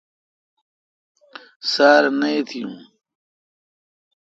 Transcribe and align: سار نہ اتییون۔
سار 1.71 2.03
نہ 2.19 2.27
اتییون۔ 2.37 2.75